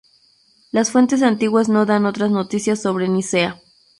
[0.71, 3.61] Las fuentes antiguas no dan otras noticias sobre Nicea.